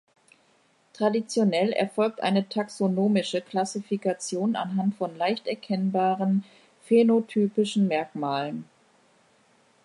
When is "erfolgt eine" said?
1.73-2.49